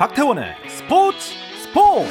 [0.00, 1.18] 박태원의 스포츠
[1.62, 2.08] 스포츠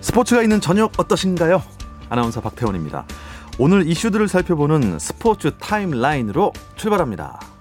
[0.00, 1.62] 스포츠가 있는 저녁 어떠신가요?
[2.08, 3.04] 아나운서 박태원입니다.
[3.60, 7.53] 오늘 이슈들을 살펴보는 스포츠 타임라인으로 출발합니다.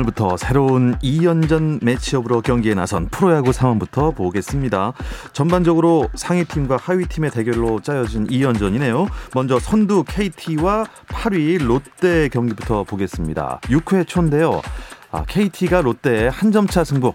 [0.00, 4.92] 오늘부터 새로운 2연전 매치업으로 경기에 나선 프로야구 상황부터 보겠습니다.
[5.32, 9.08] 전반적으로 상위팀과 하위팀의 대결로 짜여진 2연전이네요.
[9.34, 13.60] 먼저 선두 KT와 8위 롯데 경기부터 보겠습니다.
[13.64, 14.62] 6회 초인데요.
[15.10, 17.14] 아, KT가 롯데에 한 점차 승부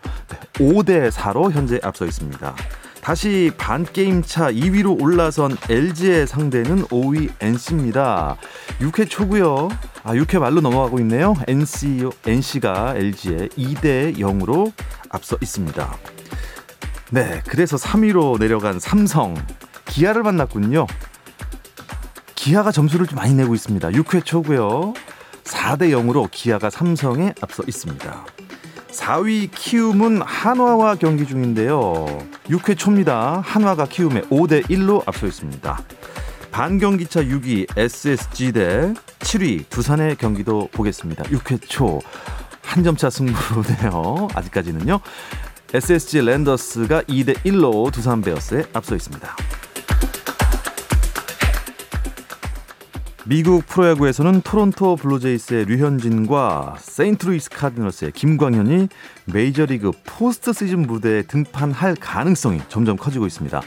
[0.54, 2.56] 5대 4로 현재 앞서 있습니다.
[3.05, 8.35] 다시 반 게임 차 2위로 올라선 LG의 상대는 5위 NC입니다.
[8.80, 9.70] 6회 초고요.
[10.04, 11.35] 아, 6회 말로 넘어가고 있네요.
[11.48, 14.71] NC NC가 LG에 2대 0으로
[15.12, 15.98] 앞서 있습니다.
[17.12, 19.35] 네, 그래서 3위로 내려간 삼성
[19.85, 20.87] 기아를 만났군요.
[22.34, 23.87] 기아가 점수를 좀 많이 내고 있습니다.
[23.90, 24.96] 6회 초고요.
[25.43, 28.26] 4대 0으로 기아가 삼성에 앞서 있습니다.
[28.96, 32.05] 4위 키움은 한화와 경기 중인데요.
[32.49, 33.41] 6회 초입니다.
[33.46, 35.79] 한화가 키움에 5대 1로 앞서 있습니다.
[36.52, 41.24] 반경기차 6위 SSG 대 7위 두산의 경기도 보겠습니다.
[41.26, 41.99] 6회 초
[42.65, 44.27] 한 점차 승부네요.
[44.34, 44.99] 아직까지는요.
[45.74, 49.35] SSG 랜더스가 2대 1로 두산 베어스에 앞서 있습니다.
[53.27, 58.87] 미국 프로야구에서는 토론토 블루제이스의 류현진과 세인트루이스 카디널스의 김광현이
[59.26, 63.63] 메이저리그 포스트 시즌 무대에 등판할 가능성이 점점 커지고 있습니다.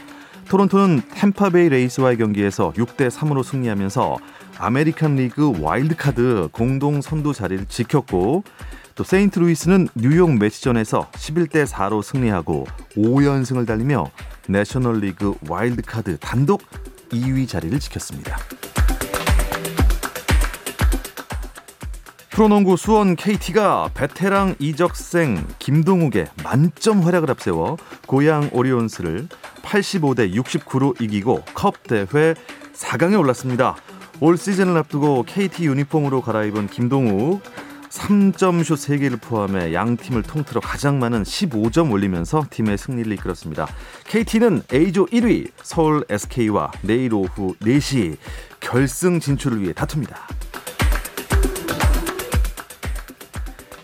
[0.47, 4.17] 토론토는 템파베이 레이스와의 경기에서 6대 3으로 승리하면서
[4.57, 8.45] 아메리칸 리그 와일드카드 공동 선두 자리를 지켰고
[8.95, 12.65] 또 세인트루이스는 뉴욕 메츠전에서 11대 4로 승리하고
[12.95, 14.09] 5연승을 달리며
[14.47, 16.61] 내셔널리그 와일드카드 단독
[17.09, 18.37] 2위 자리를 지켰습니다.
[22.39, 27.75] 프로농구 수원 KT가 베테랑 이적생 김동욱의 만점 활약을 앞세워
[28.07, 29.27] 고양 오리온스를
[29.61, 32.35] 85대 69로 이기고 컵 대회
[32.73, 33.75] 4강에 올랐습니다.
[34.21, 37.41] 올 시즌을 앞두고 KT 유니폼으로 갈아입은 김동욱
[37.89, 43.67] 3점 슛 3개를 포함해 양 팀을 통틀어 가장 많은 15점 올리면서 팀의 승리를 이끌었습니다.
[44.05, 48.15] KT는 A조 1위 서울 SK와 내일 오후 4시
[48.61, 50.39] 결승 진출을 위해 다툽니다.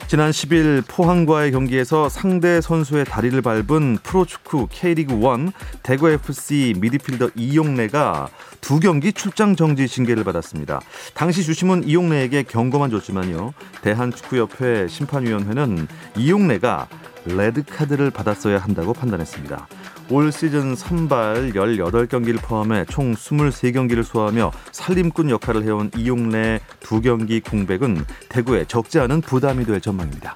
[0.08, 5.52] 지난 10일 포항과의 경기에서 상대 선수의 다리를 밟은 프로축구 K리그 1
[5.82, 8.30] 대구FC 미드필더 이용래가
[8.62, 10.80] 두 경기 출장 정지 징계를 받았습니다.
[11.16, 13.54] 당시 주심은 이용래에게 경고만 줬지만요.
[13.82, 16.88] 대한축구협회 심판위원회는 이용래가
[17.26, 19.68] 레드 카드를 받았어야 한다고 판단했습니다.
[20.12, 28.06] 올 시즌 선발 18경기를 포함해 총 23경기를 소화하며 살림꾼 역할을 해온 이용래 두 경기 공백은
[28.30, 30.36] 대구에 적지 않은 부담이 될 전망입니다.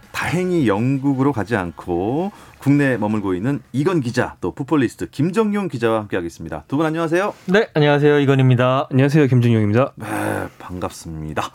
[0.25, 6.65] 다행히 영국으로 가지 않고 국내에 머물고 있는 이건 기자 또 풋볼리스트 김정용 기자와 함께하겠습니다.
[6.67, 7.33] 두 분 안녕하세요.
[7.47, 8.19] 네, 안녕하세요.
[8.19, 8.87] 이건입니다.
[8.91, 9.25] 안녕하세요.
[9.25, 9.93] 김정용입니다.
[9.95, 10.05] 네,
[10.59, 11.51] 반갑습니다.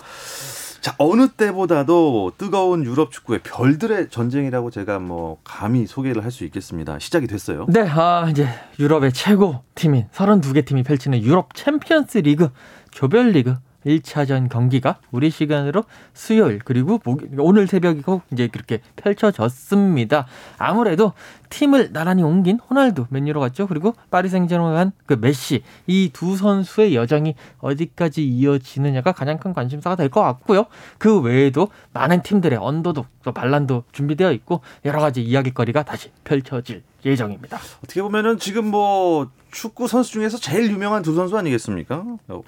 [0.81, 6.99] 자, 어느 때보다도 뜨거운 유럽 축구의 별들의 전쟁이라고 제가 뭐 감히 소개를 할 수 있겠습니다.
[6.99, 7.67] 시작이 됐어요.
[7.69, 8.49] 네, 아, 이제
[8.81, 12.49] 유럽의 최고 팀인 32개 팀이 펼치는 유럽 챔피언스 리그
[12.91, 13.55] 조별리그
[13.87, 17.01] 1차전 경기가 우리 시간으로 수요일 그리고
[17.39, 20.27] 오늘 새벽이고 이제 그렇게 펼쳐졌습니다.
[20.59, 21.13] 아무래도
[21.49, 23.67] 팀을 나란히 옮긴 호날두 맨유로 갔죠.
[23.67, 30.09] 그리고 파리 생제르맹 그 메시 이 두 선수의 여정이 어디까지 이어지느냐가 가장 큰 관심사가 될
[30.09, 30.67] 것 같고요.
[30.99, 37.59] 그 외에도 많은 팀들의 언더독 또 반란도 준비되어 있고 여러 가지 이야기거리가 다시 펼쳐질 예정입니다.
[37.85, 42.05] 어떻게 보면은 지금 뭐 축구 선수 중에서 제일 유명한 두 선수 아니겠습니까?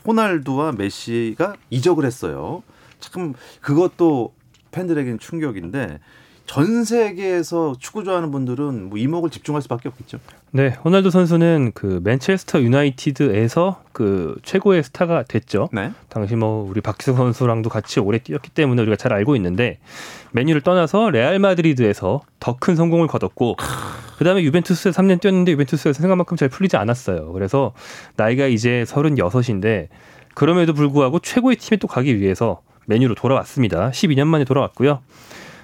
[0.06, 2.62] 호날두와 메시가 이적을 했어요.
[3.00, 4.34] 참 그것도
[4.70, 6.00] 팬들에게는 충격인데
[6.48, 10.18] 전 세계에서 축구 좋아하는 분들은 뭐 이목을 집중할 수밖에 없겠죠.
[10.50, 15.68] 네, 호날두 선수는 그 맨체스터 유나이티드에서 그 최고의 스타가 됐죠.
[15.72, 15.92] 네.
[16.08, 19.78] 당시 뭐 우리 박지성 선수랑도 같이 오래 뛰었기 때문에 우리가 잘 알고 있는데
[20.32, 23.56] 맨유를 떠나서 레알 마드리드에서 더 큰 성공을 거뒀고
[24.16, 27.30] 그다음에 유벤투스에 3년 뛰었는데 유벤투스에서 생각만큼 잘 풀리지 않았어요.
[27.32, 27.74] 그래서
[28.16, 29.88] 나이가 이제 36인데
[30.34, 33.90] 그럼에도 불구하고 최고의 팀에 또 가기 위해서 맨유로 돌아왔습니다.
[33.90, 35.00] 12년 만에 돌아왔고요.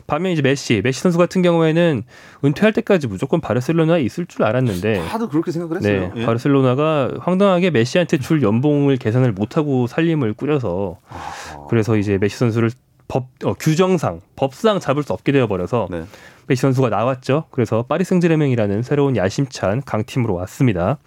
[0.07, 2.03] 반면 이제 메시, 메시 선수 같은 경우에는
[2.45, 6.13] 은퇴할 때까지 무조건 바르셀로나에 있을 줄 알았는데 다들 그렇게 생각을 했어요.
[6.15, 6.27] 네, 예.
[6.27, 11.67] 바르셀로나가 황당하게 메시한테 줄 연봉을 계산을 못 하고 살림을 꾸려서 아...
[11.69, 12.71] 그래서 이제 메시 선수를
[13.09, 16.05] 법 어, 규정상 법상 잡을 수 없게 되어 버려서 네.
[16.47, 17.45] 메시 선수가 나왔죠.
[17.51, 20.99] 그래서 파리 생제르맹이라는 새로운 야심찬 강팀으로 왔습니다.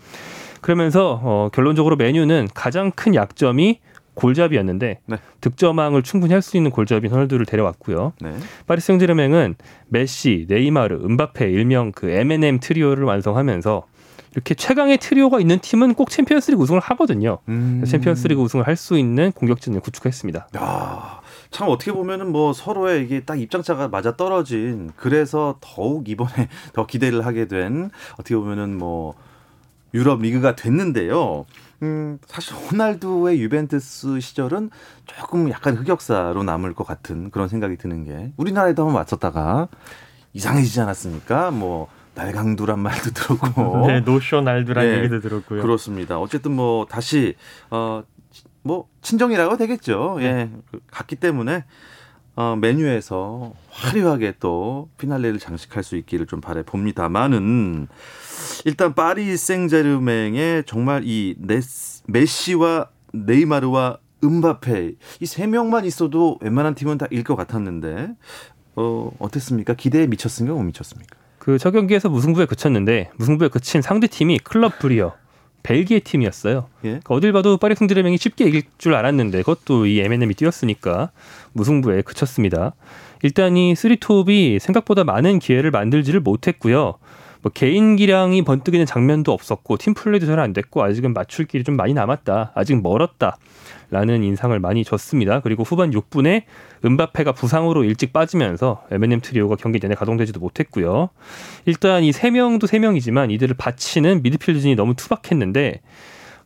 [0.61, 3.79] 그러면서 어, 결론적으로 맨유는 가장 큰 약점이
[4.17, 5.17] 골잡이였는데 네.
[5.41, 8.13] 득점왕을 충분히 할 수 있는 골잡이 호날두를 데려왔고요.
[8.21, 8.35] 네.
[8.67, 9.55] 파리 생제르맹은
[9.89, 13.85] 메시, 네이마르, 음바페 일명 그 MNM 트리오를 완성하면서
[14.33, 17.39] 이렇게 최강의 트리오가 있는 팀은 꼭 챔피언스리그 우승을 하거든요.
[17.49, 17.83] 음.
[17.85, 20.47] 챔피언스리그 우승을 할 수 있는 공격진을 구축했습니다.
[20.57, 26.85] 야, 참 어떻게 보면은 뭐 서로의 이게 딱 입장차가 맞아 떨어진 그래서 더욱 이번에 더
[26.85, 29.15] 기대를 하게 된 어떻게 보면은 뭐
[29.93, 31.45] 유럽 리그가 됐는데요.
[31.83, 34.71] 음, 사실 호날두의 유벤투스 시절은
[35.05, 39.67] 조금 약간 흑역사로 남을 것 같은 그런 생각이 드는 게 우리나라에도 한번 맞섰다가
[40.33, 41.51] 이상해지지 않았습니까?
[41.51, 45.61] 뭐 날강두란 말도 들었고, 네, 노쇼날두란 네, 얘기도 들었고요.
[45.61, 46.19] 그렇습니다.
[46.19, 47.35] 어쨌든 뭐 다시
[47.69, 48.03] 어
[48.67, 50.17] 뭐 친정이라고 되겠죠.
[50.19, 50.51] 예, 네.
[50.91, 51.63] 갔기 때문에
[52.39, 57.87] 어, 메뉴에서 화려하게 또 피날레를 장식할 수 있기를 좀 바래 봅니다만은
[58.65, 66.99] 일단 파리 생제르맹의 정말 이 네스, 메시와 네이마르와 음바페 이 세 명만 있어도 웬만한 팀은
[66.99, 68.09] 다 이길 것 같았는데
[68.75, 69.73] 어 어땠습니까?
[69.73, 70.55] 기대에 미쳤습니까?
[70.55, 71.17] 못 미쳤습니까?
[71.39, 75.15] 그 첫 경기에서 무승부에 그쳤는데 무승부에 그친 상대 팀이 클럽 브뤼허
[75.63, 76.67] 벨기에 팀이었어요.
[76.85, 76.87] 예?
[76.87, 81.11] 그러니까 어딜 봐도 파리 생제르맹이 쉽게 이길 줄 알았는데 그것도 이 MNM이 뛰었으니까
[81.53, 82.73] 무승부에 그쳤습니다.
[83.23, 86.95] 일단 이 쓰리톱이 생각보다 많은 기회를 만들지를 못했고요.
[87.47, 91.75] 뭐 개인 기량이 번뜩이는 장면도 없었고 팀 플레이도 잘 안 됐고 아직은 맞출 길이 좀
[91.77, 92.51] 많이 남았다.
[92.53, 93.37] 아직 멀었다.
[93.89, 95.39] 라는 인상을 많이 줬습니다.
[95.39, 96.43] 그리고 후반 6분에
[96.85, 101.09] 음바페가 부상으로 일찍 빠지면서 MNM 트리오가 경기 내내 가동되지도 못했고요.
[101.65, 105.81] 일단 이 세 명도 세 명이지만 이들을 받치는 미드필드진이 너무 투박했는데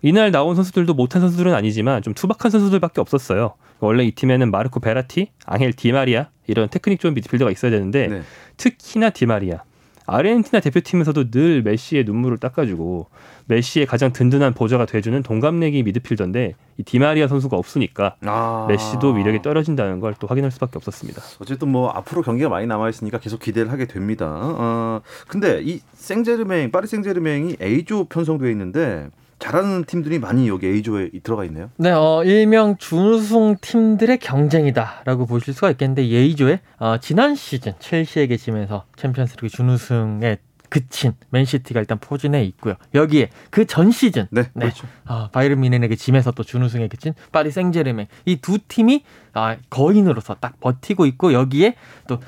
[0.03, 3.55] 이날 나온 선수들도 못한 선수들은 아니지만 좀 투박한 선수들밖에 없었어요.
[3.79, 8.21] 원래 이 팀에는 마르코 베라티, 앙헬 디마리아 이런 테크닉 좋은 미드필더가 있어야 되는데 네.
[8.57, 9.63] 특히나 디마리아
[10.05, 13.07] 아르헨티나 대표팀에서도 늘 메시의 눈물을 닦아주고
[13.47, 18.65] 메시의 가장 든든한 보좌가 돼주는 동갑내기 미드필더인데 이 디마리아 선수가 없으니까 아.
[18.69, 21.21] 메시도 위력이 떨어진다는 걸 또 확인할 수밖에 없었습니다.
[21.39, 24.27] 어쨌든 뭐 앞으로 경기가 많이 남아 있으니까 계속 기대를 하게 됩니다.
[24.29, 29.09] 어, 근데 이 생제르맹 파리 생제르맹이 A조 편성되어 있는데
[29.41, 31.71] 잘하는 팀들이 많이 여기 A조에 들어가 있네요.
[31.77, 38.85] 네, 어, 일명 준우승 팀들의 경쟁이다라고 보실 수가 있겠는데 A조에 어, 지난 시즌 첼시에게 지면서
[38.95, 40.37] 챔피언스리그 준우승에
[40.69, 42.75] 그친 맨시티가 일단 포진해 있고요.
[42.93, 44.67] 여기에 그 전 시즌 네, 네.
[44.67, 44.87] 그렇죠.
[45.05, 50.59] 어, 바이에른 뮌헨에게 지면서 또 준우승에 그친 파리 생제르맹 이 두 팀이 아, 거인으로서 딱
[50.61, 51.75] 버티고 있고 여기에
[52.07, 52.19] 또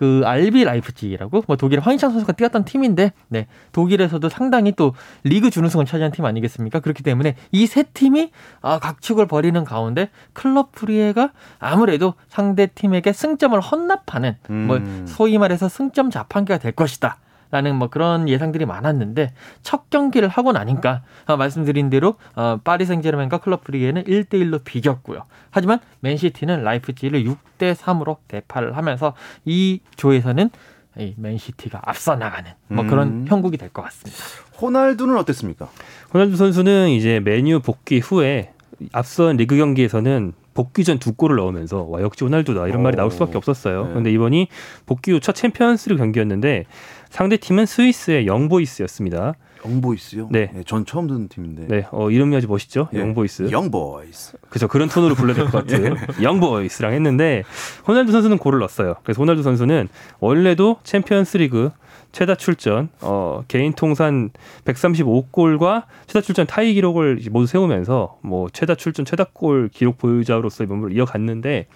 [0.00, 5.84] 그 RB 라이프치히라고 뭐 독일 황희찬 선수가 뛰었던 팀인데 네 독일에서도 상당히 또 리그 준우승을
[5.84, 6.80] 차지한 팀 아니겠습니까?
[6.80, 8.30] 그렇기 때문에 이 세 팀이
[8.62, 14.66] 아, 각축을 벌이는 가운데 클럽 브뤼허가 아무래도 상대 팀에게 승점을 헌납하는 뭐 음.
[14.66, 17.18] 뭐 소위 말해서 승점 자판기가 될 것이다.
[17.50, 23.38] 라는 뭐 그런 예상들이 많았는데 첫 경기를 하고 나니까 어, 말씀드린 대로 어, 파리 생제르맹과
[23.38, 25.24] 클럽 브뤼헤는 1대 1로 비겼고요.
[25.50, 29.14] 하지만 맨시티는 라이프치히를 6대 3으로 대파를 하면서
[29.44, 30.50] 이 조에서는
[30.98, 33.24] 이 맨시티가 앞서 나가는 뭐 그런 음.
[33.28, 34.18] 형국이 될 것 같습니다.
[34.60, 35.68] 호날두는 어땠습니까?
[36.12, 38.52] 호날두 선수는 이제 맨유 복귀 후에
[38.92, 43.82] 앞선 리그 경기에서는 복귀전 두 골을 넣으면서 와 역시 호날두다 이런 말이 나올 수밖에 없었어요.
[43.84, 43.88] 네.
[43.90, 44.48] 그런데 이번이
[44.86, 46.64] 복귀 후 첫 챔피언스리그 경기였는데
[47.08, 49.34] 상대 팀은 스위스의 영보이스였습니다.
[49.64, 50.28] 영보이스요?
[50.30, 50.50] 네.
[50.54, 50.62] 네.
[50.66, 51.66] 전 처음 듣는 팀인데.
[51.68, 51.86] 네.
[51.92, 52.88] 어, 이름이 아주 멋있죠.
[52.94, 53.00] 예.
[53.00, 53.50] 영보이스.
[53.50, 54.38] 영보이스.
[54.48, 54.68] 그죠.
[54.68, 55.94] 그런 톤으로 불러야 될 것 같아요.
[56.18, 56.22] 예.
[56.24, 57.42] 영보이스랑 했는데
[57.86, 58.94] 호날두 선수는 골을 넣었어요.
[59.02, 59.88] 그래서 호날두 선수는
[60.18, 61.70] 원래도 챔피언스 리그
[62.12, 64.30] 최다 출전, 어, 개인 통산
[64.64, 70.92] 135골과 최다 출전 타이 기록을 모두 세우면서 뭐 최다 출전, 최다 골 기록 보유자로서의 폼을
[70.92, 71.66] 이어갔는데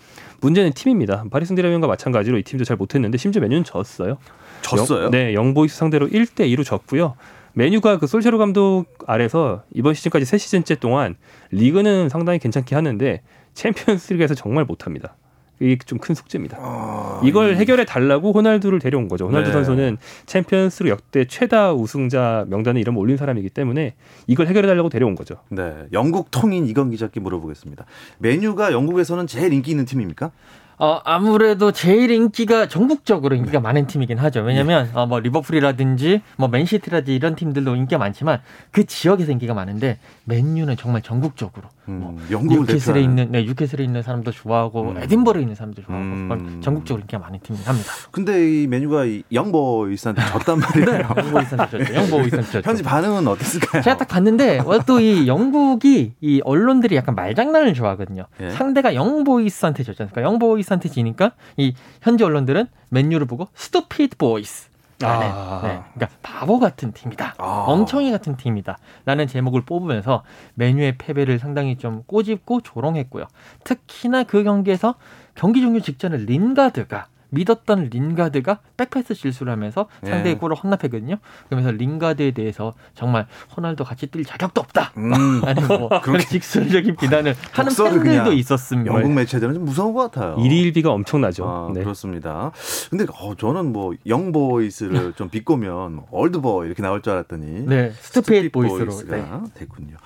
[0.40, 1.24] 문제는 팀입니다.
[1.30, 4.18] 파리 생제르맹과 마찬가지로 이 팀도 잘 못했는데 심지어 맨유는 졌어요.
[4.62, 5.04] 졌어요?
[5.04, 7.14] 영, 네, 영보이스 상대로 1대 2로 졌고요.
[7.54, 11.14] 맨유가 그 솔샤르 감독 아래서 이번 시즌까지 세 시즌째 동안
[11.50, 13.22] 리그는 상당히 괜찮게 하는데
[13.54, 15.16] 챔피언스 리그에서 정말 못합니다.
[15.60, 16.58] 이게 좀 큰 숙제입니다.
[16.60, 17.56] 아, 이걸 예.
[17.56, 19.26] 해결해 달라고 호날두를 데려온 거죠.
[19.26, 19.52] 호날두 네.
[19.52, 19.96] 선수는
[20.26, 23.94] 챔피언스리그 역대 최다 우승자 명단에 이름 올린 사람이기 때문에
[24.26, 25.36] 이걸 해결해 달라고 데려온 거죠.
[25.48, 27.84] 네, 영국 통인 이건 기자께 물어보겠습니다.
[28.18, 30.30] 메뉴가 영국에서는 제일 인기 있는 팀입니까?
[30.76, 34.40] 어, 아무래도 제일 인기가 전국적으로 인기가 많은 팀이긴 하죠.
[34.40, 38.40] 왜냐면, 어, 뭐, 리버풀이라든지, 뭐, 맨시티라든지 이런 팀들도 인기가 많지만,
[38.72, 41.68] 그 지역에서 인기가 많은데, 맨유는 정말 전국적으로.
[41.88, 44.98] 음, 뭐, 뉴캐슬에 있는, 네, 뉴캐슬에 있는 사람도 좋아하고, 음.
[44.98, 46.60] 에딘버러에 있는 사람도 좋아하고, 음.
[46.62, 47.92] 전국적으로 인기가 많은 팀이긴 합니다.
[48.10, 50.90] 근데 이 메뉴가 영보이스한테 졌단 말이에요.
[50.90, 51.94] 네, 영보이스한테 졌죠.
[51.94, 52.68] 영보이스한테 졌죠.
[52.68, 53.82] 현지 반응은 어땠을까요?
[53.82, 58.26] 제가 딱 봤는데, 또 이 영국이, 이 언론들이 약간 말장난을 좋아하거든요.
[58.40, 58.50] 예?
[58.50, 60.10] 상대가 영보이스한테 졌잖아요.
[60.12, 64.68] 그러니까 영보이스 보이스한테 지니까 이 현지 언론들은 맨유를 보고 stupid boys.
[65.02, 65.60] 아.
[65.62, 65.82] 네.
[65.94, 67.34] 그러니까 바보 같은 팀이다.
[67.38, 67.64] 아.
[67.66, 68.78] 멍청이 같은 팀이다.
[69.04, 70.22] 라는 제목을 뽑으면서
[70.54, 73.26] 맨유의 패배를 상당히 좀 꼬집고 조롱했고요.
[73.64, 74.94] 특히나 그 경기에서
[75.34, 80.38] 경기 종료 직전에 린가드가 믿었던 린가드가 백패스 실수를 하면서 상대의 예.
[80.38, 81.16] 골을 헌납했거든요.
[81.48, 83.26] 그러면서 린가드에 대해서 정말
[83.56, 84.92] 호날두 같이 뛸 자격도 없다.
[84.96, 85.42] 음.
[85.44, 88.92] 아니 뭐 그런 직설적인 비난을 하는 팬들도 있었습니다.
[88.94, 90.36] 영국 매체들은 좀 무서운 것 같아요.
[90.38, 91.44] 일희일비가 엄청나죠.
[91.46, 91.82] 아, 네.
[91.82, 92.52] 그렇습니다.
[92.90, 98.52] 근데 어, 저는 뭐 영보이스를 좀 비꼬면 old boy 이렇게 나올 줄 알았더니 네, stupid
[98.52, 99.24] boys로 네.
[99.54, 99.96] 됐군요.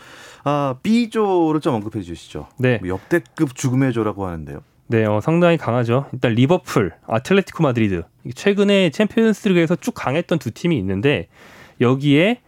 [0.44, 2.46] 아, B조를 좀 언급해 주시죠.
[2.58, 2.78] 네.
[2.78, 4.60] 뭐 역대급 죽음의 조라고 하는데요.
[4.90, 6.06] 네, 어, 상당히 강하죠.
[6.12, 8.04] 일단 리버풀, 아틀레티코 마드리드.
[8.34, 11.28] 최근에 챔피언스리그에서 쭉 강했던 두 팀이 있는데
[11.80, 12.40] 여기에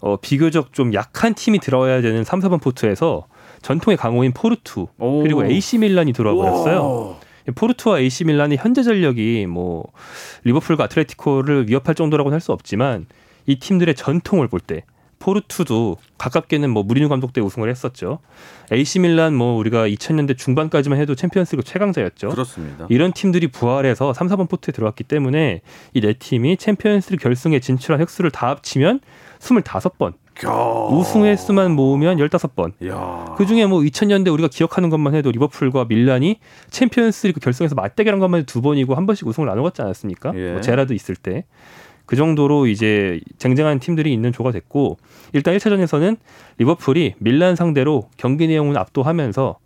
[0.00, 3.26] 어, 비교적 좀 약한 팀이 들어와야 되는 3, 4번 포트에서
[3.60, 5.22] 전통의 강호인 포르투 오.
[5.22, 7.16] 그리고 AC 밀란이 들어와 버렸어요.
[7.54, 9.84] 포르투와 AC 밀란의 현재 전력이 뭐
[10.44, 13.06] 리버풀과 아틀레티코를 위협할 정도라고는 할 수 없지만
[13.46, 14.84] 이 팀들의 전통을 볼 때
[15.22, 18.18] 포르투도 가깝게는 뭐 무리뉴 감독 때 우승을 했었죠.
[18.72, 22.28] AC 밀란 뭐 우리가 2000년대 중반까지만 해도 챔피언스리그 최강자였죠.
[22.30, 22.86] 그렇습니다.
[22.90, 25.60] 이런 팀들이 부활해서 3, 4번 포트에 들어왔기 때문에
[25.94, 28.98] 이 네 팀이 챔피언스리그 결승에 진출한 획수를 다 합치면
[29.38, 30.14] 25번.
[30.44, 30.50] 야.
[30.90, 32.72] 우승 횟수만 모으면 15번.
[32.88, 33.34] 야.
[33.36, 38.60] 그중에 뭐 2000년대 우리가 기억하는 것만 해도 리버풀과 밀란이 챔피언스리그 결승에서 맞대결한 것만 해도 두
[38.60, 40.32] 번이고 한 번씩 우승을 나눠갔지 않았습니까?
[40.34, 40.52] 예.
[40.52, 41.44] 뭐 제라도 있을 때.
[42.06, 44.98] 그 정도로 이제 쟁쟁한 팀들이 있는 조가 됐고
[45.32, 46.16] 일단 1차전에서는
[46.58, 49.56] 리버풀이 밀란 상대로 경기 내용을 압도하면서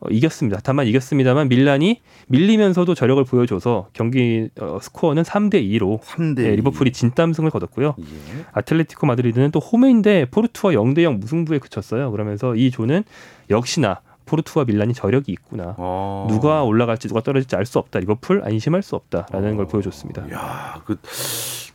[0.00, 0.60] 어, 이겼습니다.
[0.62, 7.50] 다만 이겼습니다만 밀란이 밀리면서도 저력을 보여줘서 경기 어, 스코어는 3대 2로 3대 네, 리버풀이 진땀승을
[7.50, 7.94] 거뒀고요.
[7.98, 8.44] 예.
[8.52, 12.10] 아틀레티코 마드리드는 또 홈인데 포르투와 0대 0 무승부에 그쳤어요.
[12.12, 13.04] 그러면서 이 조는
[13.50, 15.74] 역시나 포르투와 밀란이 저력이 있구나.
[15.76, 16.26] 어.
[16.30, 17.98] 누가 올라갈지 누가 떨어질지 알 수 없다.
[17.98, 19.56] 리버풀 안심할 수 없다라는 어.
[19.56, 20.30] 걸 보여줬습니다.
[20.32, 20.96] 야, 그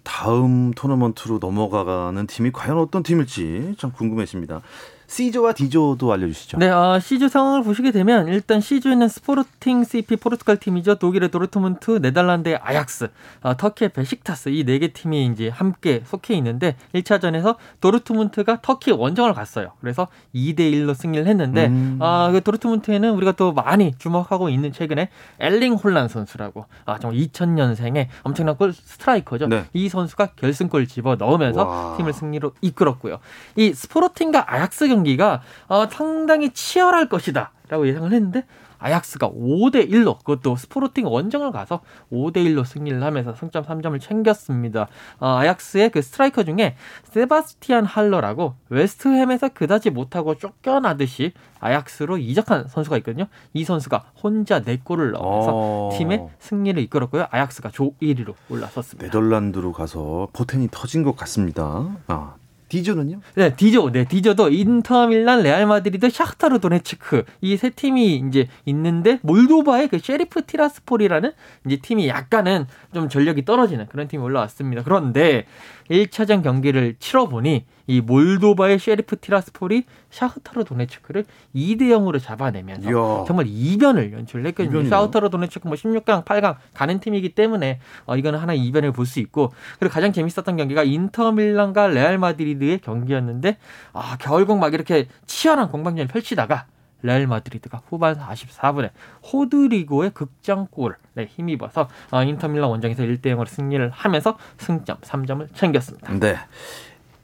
[0.05, 4.61] 다음 토너먼트로 넘어가는 팀이 과연 어떤 팀일지 참 궁금해집니다.
[5.07, 6.57] C조와 D조도 알려주시죠.
[6.57, 10.95] 네, 어, C조 상황을 보시게 되면 일단 C조에는 스포르팅 CP 포르투갈 팀이죠.
[10.95, 13.09] 독일의 도르트문트, 네덜란드의 아약스,
[13.43, 19.33] 어, 터키의 베식타스 이 네 개 팀이 이제 함께 속해 있는데 1차전에서 도르트문트가 터키 원정을
[19.33, 19.71] 갔어요.
[19.79, 21.97] 그래서 2대 1로 승리를 했는데 음.
[22.01, 25.09] 어, 그 도르트문트에는 우리가 또 많이 주목하고 있는 최근에
[25.39, 29.47] 엘링 홀란 선수라고 아, 정말 2000년생의 엄청난 골 스트라이커죠.
[29.47, 29.65] 네.
[29.73, 31.97] 이 선수가 결승골 집어 넣으면서 와.
[31.97, 33.19] 팀을 승리로 이끌었고요.
[33.55, 38.45] 이 스포르팅과 아약스 경기가 어, 상당히 치열할 것이다 라고 예상을 했는데
[38.77, 44.87] 아약스가 5대 1로 그것도 스포르팅 원정을 가서 5대 1로 승리를 하면서 승점 3점을 챙겼습니다.
[45.19, 46.75] 어, 아약스의 그 스트라이커 중에
[47.05, 53.25] 세바스티안 할러라고 웨스트햄에서 그다지 못하고 쫓겨나듯이 아약스로 이적한 선수가 있거든요.
[53.53, 55.89] 이 선수가 혼자 4골을 넣어서 어...
[55.97, 57.27] 팀의 승리를 이끌었고요.
[57.31, 59.05] 아약스가 조 1위로 올라섰습니다.
[59.05, 61.87] 네덜란드로 가서 포텐이 터진 것 같습니다.
[62.07, 62.35] 아,
[62.75, 63.21] D조는요?
[63.35, 63.91] 네, D조.
[63.91, 69.99] 네, D조도 인터 밀란, 레알 마드리드, 샤흐타르 도네츠크 이 세 팀이 이제 있는데 몰도바의 그
[69.99, 71.31] 셰리프 티라스폴이라는
[71.65, 74.83] 이제 팀이 약간은 좀 전력이 떨어지는 그런 팀이 올라왔습니다.
[74.83, 75.45] 그런데
[75.89, 81.25] 1차전 경기를 치러 보니 이 몰도바의 셰리프 티라스폴이 샤흐타르 도네츠크를
[81.55, 83.23] 2대 0으로 잡아내면서 이야.
[83.27, 84.71] 정말 이변을 연출했거든요.
[84.89, 89.53] 샤흐타르 도네츠크 뭐 16강, 8강 가는 팀이기 때문에 어, 이거는 하나 이변을 볼 수 있고
[89.79, 93.57] 그리고 가장 재밌었던 경기가 인터 밀란과 레알 마드리드의 경기였는데
[93.93, 96.65] 아, 결국 막 이렇게 치열한 공방전을 펼치다가
[97.03, 98.89] 레알 마드리드가 후반 44분에
[99.31, 100.95] 호드리고의 극장골에
[101.27, 106.11] 힘입어서 어, 인터밀란 원정에서 1대 0으로 승리를 하면서 승점 3점을 챙겼습니다.
[106.19, 106.35] 네.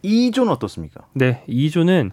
[0.03, 1.01] E조는 어떻습니까?
[1.13, 2.12] 네, E조는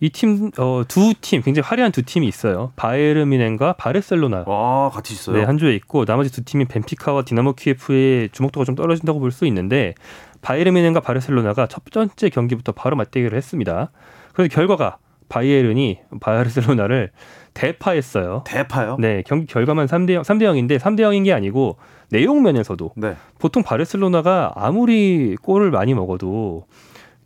[0.00, 2.72] 이 팀, 어, 두 팀, 굉장히 화려한 두 팀이 있어요.
[2.76, 4.44] 바이에른 뮌헨과 바르셀로나.
[4.46, 5.36] 와, 같이 있어요?
[5.36, 9.46] 네, 한 조에 있고, 나머지 두 팀이 벤피카와 디나모 키예프인데 주목도가 좀 떨어진다고 볼 수
[9.46, 9.94] 있는데,
[10.42, 13.90] 바이에른 미넨과 바르셀로나가 첫 번째 경기부터 바로 맞대결을 했습니다.
[14.34, 14.98] 그래서 결과가
[15.28, 17.10] 바이에른이 바르셀로나를
[17.54, 18.42] 대파했어요.
[18.46, 18.96] 대파요?
[19.00, 21.76] 네, 경기 결과만 3대 0, 3대 0인데 3대 0인 게 아니고
[22.10, 23.16] 내용 면에서도 네.
[23.38, 26.66] 보통 바르셀로나가 아무리 골을 많이 먹어도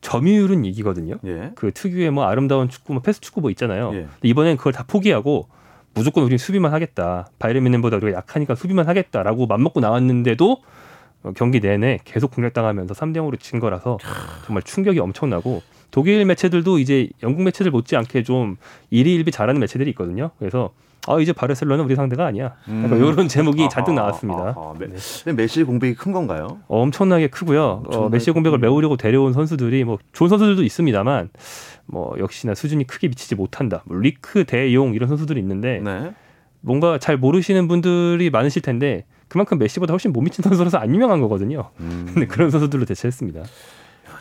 [0.01, 1.17] 점유율은 이기거든요.
[1.27, 1.53] 예.
[1.55, 3.95] 그 특유의 뭐 아름다운 축구, 뭐 패스 축구 뭐 있잖아요.
[3.95, 4.07] 예.
[4.23, 5.49] 이번엔 그걸 다 포기하고
[5.95, 7.29] 무조건 우리는 수비만 하겠다.
[7.39, 10.59] 바이에른 미넨보다 우리가 약하니까 수비만 하겠다라고 맘먹고 나왔는데도
[11.35, 13.99] 경기 내내 계속 공략당하면서 3대 0으로 진 거라서
[14.47, 18.57] 정말 충격이 엄청나고 독일 매체들도 이제 영국 매체들 못지않게 좀
[18.91, 20.31] 일희일비 잘하는 매체들이 있거든요.
[20.39, 20.71] 그래서
[21.07, 22.55] 아 이제 바르셀로나 우리 상대가 아니야.
[22.69, 22.91] 음.
[22.95, 24.55] 이런 제목이 아하, 잔뜩 나왔습니다.
[24.57, 24.89] 아하, 네.
[25.25, 25.33] 네.
[25.33, 26.59] 메시의 공백이 큰 건가요?
[26.69, 27.85] 엄청나게 크고요.
[27.87, 31.31] 어, 메시의 공백을 메우려고 데려온 선수들이 뭐 좋은 선수들도 있습니다만
[31.87, 33.83] 뭐 역시나 수준이 크게 미치지 못한다.
[33.87, 36.13] 뭐 루크 더용 이런 선수들이 있는데 네.
[36.61, 41.71] 뭔가 잘 모르시는 분들이 많으실 텐데 그만큼 메시보다 훨씬 못 미친 선수라서 안 유명한 거거든요.
[41.81, 42.11] 음.
[42.13, 43.45] 근데 그런 선수들로 대체했습니다.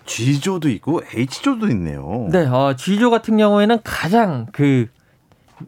[0.08, 2.28] G조도 있고 H조도 있네요.
[2.32, 4.88] 네, 어, G조 같은 경우에는 가장 그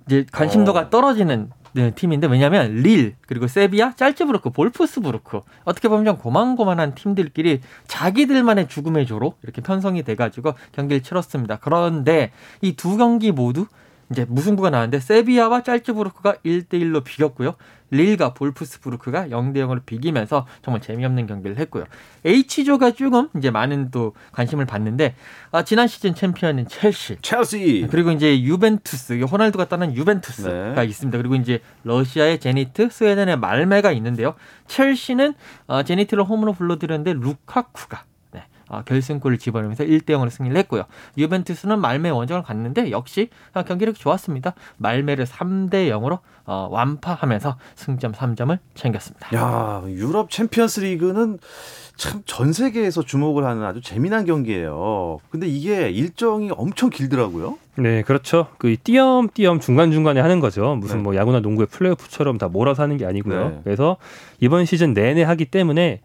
[0.07, 0.89] 이제 관심도가 어.
[0.89, 8.67] 떨어지는 네, 팀인데 왜냐하면 릴 그리고 세비야, 짤츠부르크, 볼프스부르크 어떻게 보면 좀 고만고만한 팀들끼리 자기들만의
[8.69, 11.57] 죽음의 조로 이렇게 편성이 돼가지고 경기를 치렀습니다.
[11.61, 12.31] 그런데
[12.61, 13.67] 이 두 경기 모두
[14.11, 17.55] 이제 무승부가 나왔는데 세비야와 짤츠부르크가 1대 1로 비겼고요.
[17.91, 21.85] 릴과 볼프스부르크가 0대 0으로 비기면서 정말 재미없는 경기를 했고요.
[22.25, 25.15] H조가 조금 이제 많은 또 관심을 받는데
[25.51, 30.85] 아, 지난 시즌 챔피언인 첼시, 첼시 그리고 이제 유벤투스, 호날두가 떠난 유벤투스가 네.
[30.85, 31.17] 있습니다.
[31.17, 34.35] 그리고 이제 러시아의 제니트, 스웨덴의 말메가 있는데요.
[34.67, 35.33] 첼시는
[35.67, 38.08] 어, 제니트를 홈으로 불러들였는데 루카쿠가 아,
[38.85, 40.83] 결승골을 집어넣으면서 1대 0으로 승리를 했고요.
[41.17, 44.53] 유벤투스는 말뫼 원정을 갔는데 역시 경기력이 좋았습니다.
[44.77, 49.35] 말뫼를 3대 0으로 어, 완파하면서 승점 3점을 챙겼습니다.
[49.35, 51.37] 야, 유럽 챔피언스 리그는
[51.99, 55.19] 참 전 세계에서 주목을 하는 아주 재미난 경기예요.
[55.29, 57.57] 근데 이게 일정이 엄청 길더라고요.
[57.75, 58.47] 네, 그렇죠.
[58.57, 60.75] 그 띄엄띄엄 중간중간에 하는 거죠.
[60.75, 61.03] 무슨 네.
[61.03, 63.49] 뭐 야구나 농구의 플레이오프처럼 다 몰아서 하는 게 아니고요.
[63.49, 63.59] 네.
[63.65, 63.97] 그래서
[64.39, 65.99] 이번 시즌 내내 하기 때문에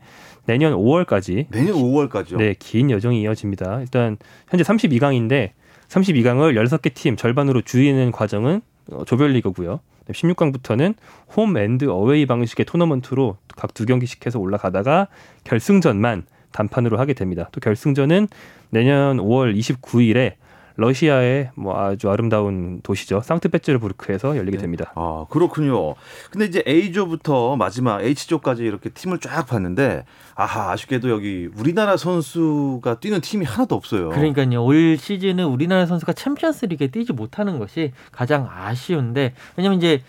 [0.47, 2.37] 내년 5월까지 내년 5월까지요?
[2.39, 3.81] 네, 긴 여정이 이어집니다.
[3.81, 4.17] 일단
[4.49, 5.51] 현재 32강인데
[5.89, 9.79] 32강을 16개 팀 절반으로 줄이는 과정은 어, 조별리그고요.
[10.11, 10.95] 16강부터는
[11.37, 15.09] 홈 앤드 어웨이 방식의 토너먼트로 각 두 경기씩 해서 올라가다가
[15.45, 17.49] 결승전만 단판으로 하게 됩니다.
[17.53, 18.29] 또 결승전은
[18.71, 20.35] 내년 5월 29일에
[20.77, 23.21] 러시아의 뭐 아주 아름다운 도시죠.
[23.23, 24.63] 상트페테르부르크에서 열리게 네.
[24.63, 24.93] 됩니다.
[24.97, 25.95] 아 그렇군요.
[26.31, 33.21] 근데 이제 A조부터 마지막 H조까지 이렇게 팀을 쫙 봤는데 아하 아쉽게도 여기 우리나라 선수가 뛰는
[33.21, 34.11] 팀이 하나도 없어요.
[34.11, 34.65] 그러니까요.
[34.65, 40.03] 올 시즌은 우리나라 선수가 챔피언스 리그에 뛰지 못하는 것이 가장 아쉬운데 왜냐면 이제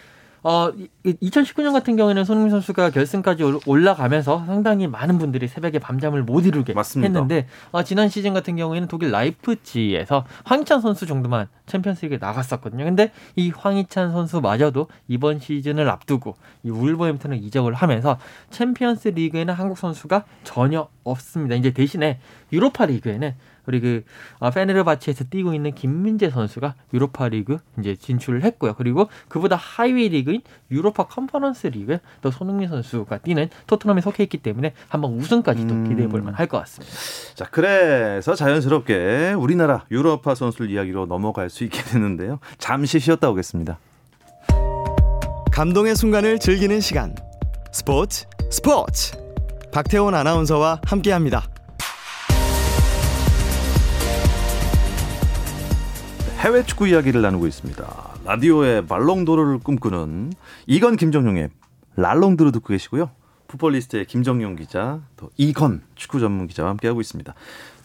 [0.47, 0.71] 어,
[1.03, 7.07] 2019년 같은 경우에는 손흥민 선수가 결승까지 올라가면서 상당히 많은 분들이 새벽에 밤잠을 못 이루게 맞습니다.
[7.19, 12.85] 했는데 어, 지난 시즌 같은 경우에는 독일 라이프치히에서 황희찬 선수 정도만 챔피언스리그에 나갔었거든요.
[12.85, 18.19] 근데 이 황희찬 선수마저도 이번 시즌을 앞두고 이 울버햄튼을 이적을 하면서
[18.51, 21.55] 챔피언스리그에는 한국 선수가 전혀 없습니다.
[21.55, 22.19] 이제 대신에
[22.53, 23.33] 유로파 리그에는
[23.67, 24.03] 우리 그
[24.39, 28.75] 어, 페네르바치에서 뛰고 있는 김민재 선수가 유로파 리그 이제 진출을 했고요.
[28.77, 34.73] 그리고 그보다 하위 리그인 유로파 컨퍼런스 리그 또 손흥민 선수가 뛰는 토트넘에 속해 있기 때문에
[34.87, 35.89] 한번 우승까지도 음.
[35.89, 36.95] 기대해 볼 만할 것 같습니다.
[37.35, 42.39] 자, 그래서 자연스럽게 우리나라 유로파 선수들 이야기로 넘어갈 수 있게 되는데요.
[42.57, 43.79] 잠시 쉬었다 오겠습니다.
[45.51, 47.15] 감동의 순간을 즐기는 시간.
[47.71, 49.13] 스포츠 스포츠.
[49.71, 51.43] 박태원 아나운서와 함께합니다.
[56.45, 58.19] 해외 축구 이야기를 나누고 있습니다.
[58.23, 60.31] 라디오의 말롱도르를 꿈꾸는
[60.67, 61.49] 이건 김정용의
[61.95, 63.09] 랄롱도르 듣고 계시고요.
[63.47, 67.33] 풋볼리스트의 김정용 기자, 또 이건 축구 전문 기자와 함께하고 있습니다.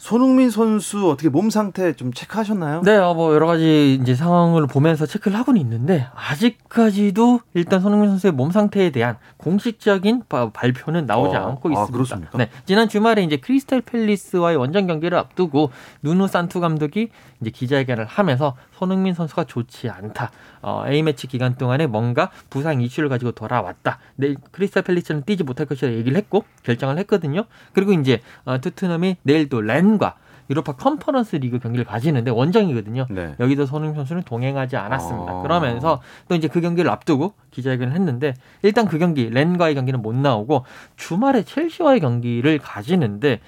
[0.00, 2.80] 손흥민 선수 어떻게 몸 상태 좀 체크하셨나요?
[2.86, 8.32] 네, 어, 뭐 여러 가지 이제 상황을 보면서 체크를 하고는 있는데 아직까지도 일단 손흥민 선수의
[8.32, 10.22] 몸 상태에 대한 공식적인
[10.54, 11.82] 발표는 나오지 어, 않고 아, 있습니다.
[11.82, 12.38] 아, 그렇습니까?
[12.38, 15.70] 네, 지난 주말에 이제 크리스탈 팰리스와의 원정 경기를 앞두고
[16.02, 17.10] 누누 산투 감독이
[17.42, 20.30] 이제 기자회견을 하면서 손흥민 선수가 좋지 않다.
[20.62, 23.98] 어, A 매치 기간 동안에 뭔가 부상 이슈를 가지고 돌아왔다.
[24.16, 27.44] 네, 크리스탈 팰리스는 뛰지 못할 것이라 얘기를 했고 결정을 했거든요.
[27.74, 30.16] 그리고 이제 어, 토트넘이 내일도 렌과
[30.50, 33.06] 유로파 컨퍼런스 리그 경기를 가지는데 원정이거든요.
[33.08, 33.34] 네.
[33.38, 35.32] 여기도 손흥민 선수는 동행하지 않았습니다.
[35.32, 35.42] 아.
[35.42, 40.64] 그러면서 또 이제 그 경기를 앞두고 기자회견을 했는데 일단 그 경기 렌과의 경기는 못 나오고
[40.96, 43.40] 주말에 첼시와의 경기를 가지는데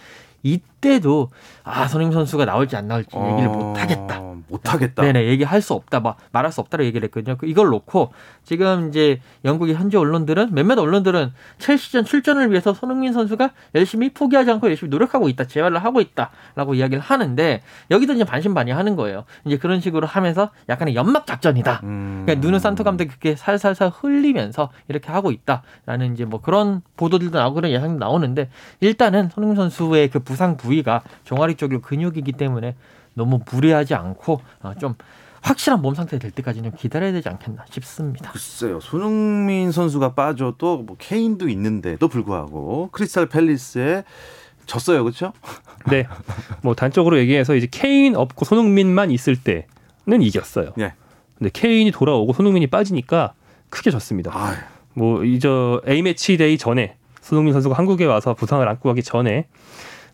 [0.45, 1.31] 이 때도
[1.65, 3.53] 아 손흥민 선수가 나올지 안 나올지 얘기를 어...
[3.53, 4.21] 못 하겠다.
[4.49, 5.03] 못 하겠다.
[5.03, 6.01] 네네 얘기할 수 없다.
[6.01, 7.37] 막 말할 수 없다고 얘기를 했거든요.
[7.39, 8.13] 그 이걸 놓고
[8.45, 14.69] 지금 이제 영국의 현지 언론들은 몇몇 언론들은 첼시전 출전을 위해서 손흥민 선수가 열심히 포기하지 않고
[14.69, 15.45] 열심히 노력하고 있다.
[15.45, 19.25] 재활을 하고 있다라고 이야기를 하는데 여기도 이제 반신반의하는 거예요.
[19.47, 21.81] 이제 그런 식으로 하면서 약간의 연막 작전이다.
[21.85, 22.25] 음...
[22.27, 27.55] 그러니까 누누 산토 감독이 그렇게 살살살 흘리면서 이렇게 하고 있다라는 이제 뭐 그런 보도들도 나오고
[27.55, 32.75] 그런 예상도 나오는데 일단은 손흥민 선수의 그 부상 부위 가 종아리 쪽이 근육이기 때문에
[33.13, 34.95] 너무 무리하지 않고 어, 좀
[35.43, 38.31] 확실한 몸 상태 될 때까지는 기다려야 되지 않겠나 싶습니다.
[38.31, 38.81] 글쎄요.
[38.81, 44.05] 손흥민 선수가 빠져도 뭐 케인도 있는데도 불구하고 크리스탈 팰리스에
[44.67, 45.03] 졌어요.
[45.03, 45.33] 그렇죠?
[45.91, 46.07] 네.
[46.63, 50.73] 뭐 단적으로 얘기해서 이제 케인 없고 손흥민만 있을 때는 이겼어요.
[50.77, 50.95] 네.
[51.37, 53.35] 근데 케인이 돌아오고 손흥민이 빠지니까
[53.69, 54.31] 크게 졌습니다.
[54.33, 54.57] 아유.
[54.95, 59.47] 뭐 이저 A매치 데이 전에 손흥민 선수가 한국에 와서 부상을 안고 가기 전에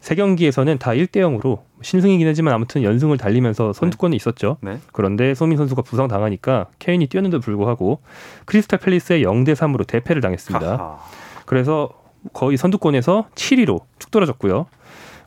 [0.00, 4.16] 세 경기에서는 다 1대 0으로 신승이긴 하지만 아무튼 연승을 달리면서 선두권에 네.
[4.16, 4.56] 있었죠.
[4.60, 4.78] 네.
[4.92, 8.00] 그런데 손흥민 선수가 부상 당하니까 케인이 뛰었는데도 불구하고
[8.44, 10.66] 크리스탈 팰리스에 0대 3으로 대패를 당했습니다.
[10.66, 10.98] 하하.
[11.46, 11.90] 그래서
[12.32, 14.66] 거의 선두권에서 7위로 쭉 떨어졌고요.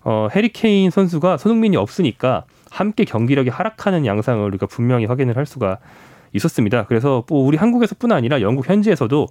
[0.03, 5.77] 어, 해리 케인 선수가 손흥민이 없으니까 함께 경기력이 하락하는 양상을 우리가 분명히 확인을 할 수가
[6.33, 6.85] 있었습니다.
[6.85, 9.27] 그래서 뭐 우리 한국에서뿐 아니라 영국 현지에서도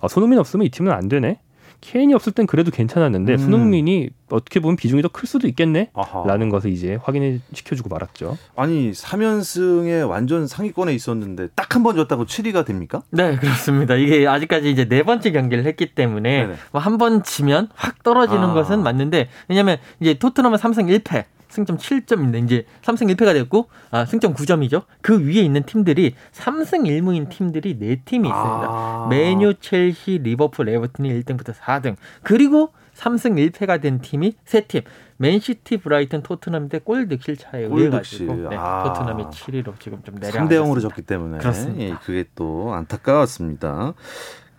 [0.00, 1.40] 아, 손흥민 없으면 이 팀은 안 되네.
[1.86, 3.38] 케인이 없을 땐 그래도 괜찮았는데 음.
[3.38, 5.90] 손흥민이 어떻게 보면 비중이 더 클 수도 있겠네?
[5.94, 6.24] 아하.
[6.26, 8.36] 라는 것을 이제 확인해 시켜주고 말았죠.
[8.56, 13.02] 아니 3연승에 완전 상위권에 있었는데 딱 한 번 졌다고 7위가 됩니까?
[13.10, 13.94] 네 그렇습니다.
[13.96, 18.54] 이게 아직까지 이제 네 번째 경기를 했기 때문에 뭐 한 번 지면 확 떨어지는 아.
[18.54, 21.24] 것은 맞는데 왜냐하면 이제 토트넘은 3승 1패
[21.56, 24.84] 승점 7점인데 이제 3승 1패가 됐고 아, 승점 9점이죠.
[25.00, 28.66] 그 위에 있는 팀들이 3승 1무인 팀들이 4팀이 있습니다.
[28.68, 29.06] 아.
[29.08, 31.96] 메뉴, 첼시, 리버풀, 에버튼이 1등부터 4등.
[32.22, 34.84] 그리고 3승 1패가 된 팀이 3팀.
[35.18, 38.82] 맨시티, 브라이튼, 토트넘인데 골 득실 차에 의해 가지고 네, 아.
[38.84, 41.82] 토트넘이 7위로 지금 좀 내려 3대 0으로 졌기 때문에 그렇습니다.
[41.82, 43.94] 예, 그게 또 안타까웠습니다.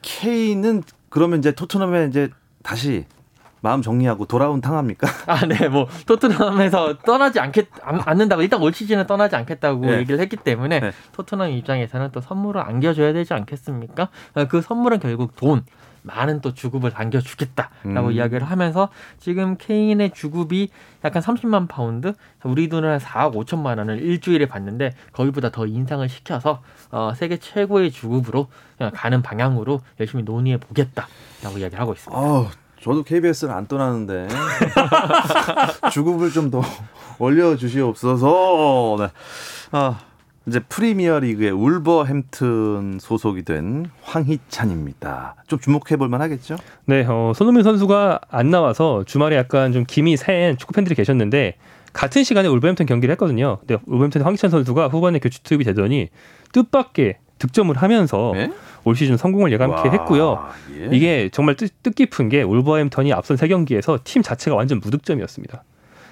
[0.01, 2.29] 케인은 그러면 이제 토트넘에 이제
[2.63, 3.05] 다시
[3.61, 5.07] 마음 정리하고 돌아온 탕아입니까?
[5.27, 5.67] 아, 네.
[5.67, 9.97] 뭐 토트넘에서 떠나지 않겠 않는다고 일단 올 시즌은 떠나지 않겠다고 네.
[9.99, 10.91] 얘기를 했기 때문에 네.
[11.13, 14.09] 토트넘 입장에서는 또 선물을 안겨줘야 되지 않겠습니까?
[14.35, 15.63] 어, 그 선물은 결국 돈
[16.03, 18.11] 많은 또 주급을 안겨주겠다라고 음.
[18.11, 18.89] 이야기를 하면서
[19.19, 20.69] 지금 케인의 주급이
[21.03, 26.61] 약간 30만 파운드, 우리 돈으로 한 4억 5천만 원을 일주일에 받는데 거기보다 더 인상을 시켜서
[26.91, 28.47] 어, 세계 최고의 주급으로
[28.93, 32.19] 가는 방향으로 열심히 논의해 보겠다라고 이야기를 하고 있습니다.
[32.19, 32.49] 어.
[32.81, 34.27] 저도 KBS를 안 떠나는데
[35.91, 36.61] 주급을 좀 더
[37.19, 38.95] 올려주시옵소서.
[38.99, 39.07] 네.
[39.71, 39.99] 아,
[40.45, 45.35] 이제 프리미어 리그의 울버햄튼 소속이 된 황희찬입니다.
[45.47, 46.55] 좀 주목해 볼 만하겠죠?
[46.85, 51.55] 네, 어, 손흥민 선수가 안 나와서 주말에 약간 좀 김이 센 축구 팬들이 계셨는데
[51.91, 53.57] 같은 시간에 울버햄튼 경기를 했거든요.
[53.59, 56.09] 근데 울버햄튼 황희찬 선수가 후반에 교체 투입이 되더니
[56.53, 58.51] 뜻밖의 득점을 하면서 네?
[58.83, 60.45] 올 시즌 성공을 예감케 했고요.
[60.79, 60.89] 예.
[60.91, 65.63] 이게 정말 뜻, 뜻깊은 게 울버햄턴이 앞선 세 경기에서 팀 자체가 완전 무득점이었습니다.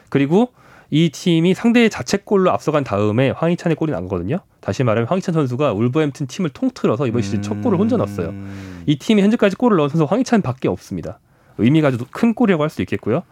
[0.09, 0.49] 그리고
[0.91, 4.39] 이 팀이 상대의 자책골로 앞서간 다음에 황희찬의 골이 난 거거든요.
[4.61, 8.29] 다시 말하면 황희찬 선수가 울버햄튼 팀을 통틀어서 이번 시즌 첫 골을 혼자 넣었어요.
[8.29, 8.83] 음.
[8.85, 11.19] 이 팀이 현재까지 골을 넣은 선수 황희찬밖에 없습니다.
[11.57, 13.23] 의미가 아주 큰 골이라고 할 수 있겠고요.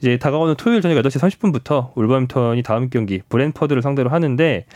[0.00, 4.66] 이제 다가오는 토요일 저녁 8시 30분부터 울버햄턴이 다음 경기 브렌트퍼드를 상대로 하는데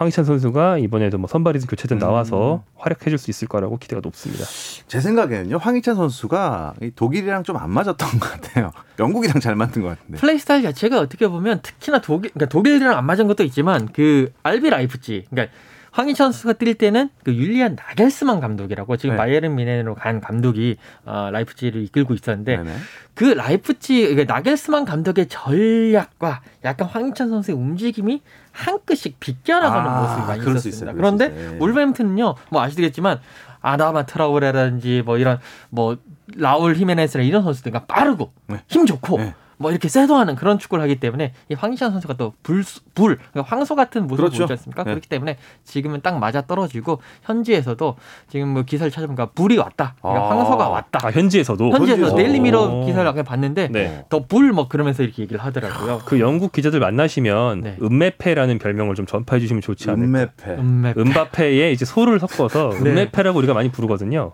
[0.00, 2.60] 황희찬 선수가 이번에도 뭐 선발이든 교체든 나와서 음.
[2.78, 4.46] 활약해줄 수 있을 거라고 기대가 높습니다.
[4.88, 8.70] 제 생각에는요, 황희찬 선수가 독일이랑 좀 안 맞았던 것 같아요.
[8.98, 10.18] 영국이랑 잘 맞는 것 같은데.
[10.18, 14.70] 플레이 스타일 자체가 어떻게 보면 특히나 독일, 그러니까 독일이랑 안 맞은 것도 있지만 그 RB
[14.70, 15.54] 라이프치히, 그러니까
[15.92, 19.16] 황희찬 선수가 뛸 때는 그 율리안 나겔스만 감독이라고 지금 네.
[19.16, 22.72] 바이에른 미넨으로 간 감독이 어, 라이프치히를 이끌고 있었는데 네네.
[23.14, 28.22] 그 라이프치히 그 나겔스만 감독의 전략과 약간 황희찬 선수의 움직임이
[28.52, 30.96] 한 끗씩 비껴나가는 아, 모습이 많이 그럴 수 있었습니다.
[30.96, 31.54] 그런데.
[31.54, 31.58] 예.
[31.58, 33.20] 울버햄튼은요, 뭐 아시겠지만
[33.60, 35.96] 아다마 트라우레라든지 뭐 이런 뭐
[36.36, 38.62] 라울 히메네스나 이런 선수들 과 빠르고 네.
[38.68, 39.34] 힘 좋고 네.
[39.60, 43.76] 뭐 이렇게 쇄도하는 그런 축구를 하기 때문에 이 황희찬 선수가 또 불, 불 그러니까 황소
[43.76, 44.38] 같은 모습을 그렇죠.
[44.38, 44.84] 보이지 않습니까?
[44.84, 44.90] 네.
[44.92, 47.96] 그렇기 때문에 지금은 딱 맞아 떨어지고 현지에서도
[48.28, 50.30] 지금 뭐 기사를 찾아보니까 불이 왔다, 그러니까 아.
[50.30, 51.06] 황소가 왔다.
[51.06, 52.86] 아, 현지에서도 현지에서 오.
[52.86, 54.04] 기사를 아까 봤는데 네.
[54.08, 56.00] 더불 뭐 그러면서 이렇게 얘기를 하더라고요.
[56.06, 57.76] 그 영국 기자들 만나시면 네.
[57.82, 60.06] 은메페라는 별명을 좀 전파해 주시면 좋지 않을까.
[60.06, 60.50] 은메페.
[60.52, 62.90] 음메 은바페에 이제 소를 섞어서 네.
[62.90, 64.32] 은메페라고 우리가 많이 부르거든요.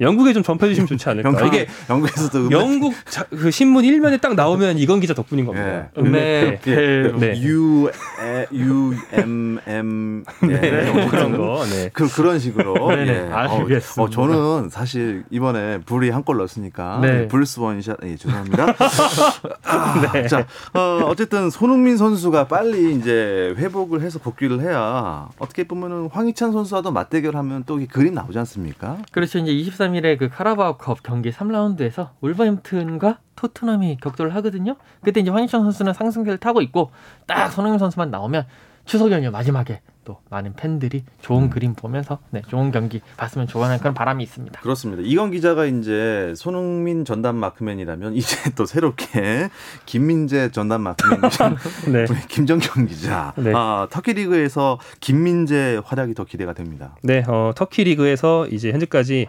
[0.00, 1.28] 영국에 좀 전파해 주시면 좋지 않을까.
[1.28, 5.68] 영국, 이게 영국에서도 은메- 영국 자, 그 신문 일면에 딱 나오면 이건 기자 덕분인 겁니다.
[5.96, 6.00] 예.
[6.00, 6.70] 음메페.
[6.70, 7.42] 예, 네.
[7.42, 11.64] U 에, U M M 예, 네, 뭐 그런 거.
[11.64, 11.90] 네.
[11.92, 12.74] 그 그런 식으로.
[12.94, 13.32] 네네, 예.
[13.32, 14.02] 알겠습니다.
[14.02, 17.28] 어, 어, 저는 사실 이번에 불이 한 골 넣었으니까 네.
[17.28, 18.66] 불스 원샷 예, 죄송합니다.
[19.64, 20.26] 아, 네.
[20.26, 26.90] 자, 어, 어쨌든 손흥민 선수가 빨리 이제 회복을 해서 복귀를 해야 어떻게 보면은 황희찬 선수와도
[26.92, 28.98] 맞대결하면 또이 그림 나오지 않습니까?
[29.12, 29.38] 그렇죠.
[29.38, 34.76] 이제 23일에 그 카라바오컵 경기 3라운드에서 울버햄튼과 토트넘이 격돌을 하거든요.
[35.02, 36.90] 그때 이제 황희찬 선수는 상승세를 타고 있고
[37.26, 38.46] 딱 손흥민 선수만 나오면
[38.84, 41.50] 추석 연휴 마지막에 또 많은 팬들이 좋은 음.
[41.50, 44.58] 그림 보면서 네, 좋은 경기 봤으면 좋아하는 그런 바람이 있습니다.
[44.62, 45.02] 그렇습니다.
[45.04, 49.50] 이건 기자가 이제 손흥민 전담 마크맨이라면 이제 또 새롭게
[49.84, 51.20] 김민재 전담 마크맨
[51.92, 52.06] 네.
[52.28, 53.34] 김정경 기자.
[53.36, 53.52] 네.
[53.54, 56.96] 아, 터키 리그에서 김민재 활약이 더 기대가 됩니다.
[57.02, 59.28] 네, 어, 터키 리그에서 이제 현재까지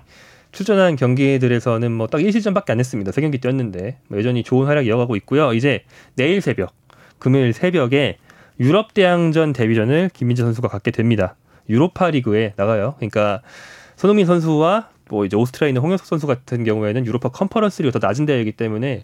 [0.52, 3.12] 출전한 경기들에서는 뭐 딱 1실점밖에 안 했습니다.
[3.12, 5.54] 세 경기 뛰었는데 뭐 여전히 좋은 활약 이어가고 있고요.
[5.54, 5.84] 이제
[6.16, 6.74] 내일 새벽,
[7.20, 8.18] 금요일 새벽에
[8.60, 11.36] 유럽 대항전 데뷔전을 김민재 선수가 갖게 됩니다.
[11.70, 12.96] 유로파 리그에 나가요.
[12.98, 13.42] 그러니까
[13.96, 18.26] 손흥민 선수와 뭐 이제 오스트리아 있는 홍현석 선수 같은 경우에는 유로파 컨퍼런스 리그 더 낮은
[18.26, 19.04] 대회이기 때문에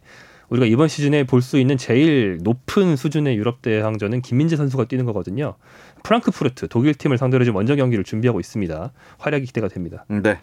[0.49, 5.55] 우리가 이번 시즌에 볼 수 있는 제일 높은 수준의 유럽 대항전은 김민재 선수가 뛰는 거거든요.
[6.03, 8.91] 프랑크푸르트 독일 팀을 상대로 지금 원정 경기를 준비하고 있습니다.
[9.17, 10.05] 활약이 기대가 됩니다.
[10.08, 10.39] 네.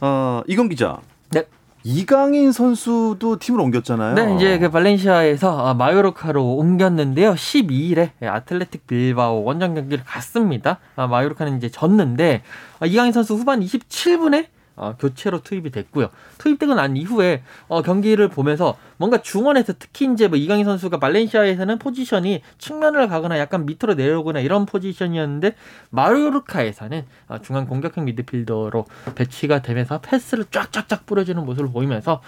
[0.00, 0.98] 어, 이건 기자.
[1.30, 1.44] 네.
[1.82, 4.14] 이강인 선수도 팀을 옮겼잖아요.
[4.14, 7.34] 네, 이제 그 발렌시아에서 아, 마요르카로 옮겼는데요.
[7.34, 10.78] 12일에 아틀레틱 빌바오 원정 경기를 갔습니다.
[10.96, 12.42] 아, 마요르카는 이제 졌는데
[12.80, 16.08] 아, 이강인 선수 후반 27분에 어, 교체로 투입이 됐고요.
[16.38, 22.42] 투입되고 난 이후에 어, 경기를 보면서 뭔가 중원에서 특히 이제 뭐 이강인 선수가 발렌시아에서는 포지션이
[22.58, 25.54] 측면을 가거나 약간 밑으로 내려오거나 이런 포지션이었는데
[25.90, 32.22] 마요르카에서는 어, 중앙 공격형 미드필더로 배치가 되면서 패스를 쫙쫙쫙 뿌려주는 모습을 보이면서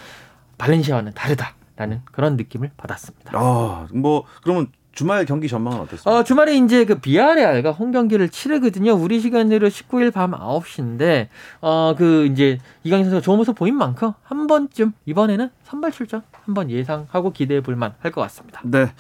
[0.59, 3.33] 발렌시아와는 다르다라는 그런 느낌을 받았습니다.
[3.35, 6.11] 아, 뭐 그러면 주말 경기 전망은 어땠습니까?
[6.11, 8.93] 어, 주말에 이제 그 비아레알과 홈 경기를 치르거든요.
[8.93, 11.29] 우리 시간으로 19일 밤 9시인데,
[11.61, 16.71] 어, 그 이제 이강인 선수가 좋은 모습 보인 만큼 한 번쯤 이번에는 선발 출전 한번
[16.71, 18.61] 예상하고 기대해 볼 만 할 것 같습니다.
[18.65, 18.93] 네.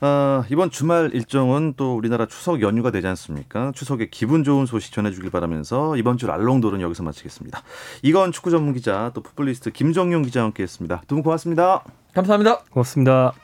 [0.00, 3.72] 어, 이번 주말 일정은 또 우리나라 추석 연휴가 되지 않습니까?
[3.74, 7.62] 추석에 기분 좋은 소식 전해 주길 바라면서 이번 주 알롱도는 여기서 마치겠습니다.
[8.02, 11.02] 이건 축구 전문 기자 또 풋볼리스트 김정용 기자와 함께 했습니다.
[11.06, 11.82] 두 분 고맙습니다.
[12.14, 12.58] 감사합니다.
[12.70, 13.43] 고맙습니다.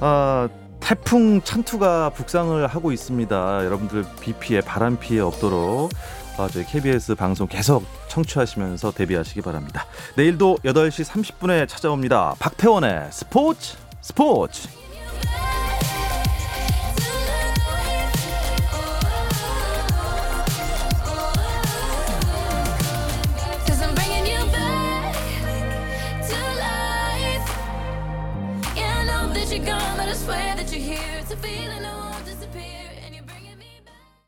[0.00, 0.48] 아,
[0.80, 3.64] 태풍 찬투가 북상을 하고 있습니다.
[3.64, 5.90] 여러분들 비 피해 바람 피해 없도록
[6.38, 9.86] 아, 저희 KBS 방송 계속 청취하시면서 대비하시기 바랍니다.
[10.16, 12.36] 내일도 8시 30분에 찾아옵니다.
[12.38, 14.68] 박태원의 스포츠 스포츠.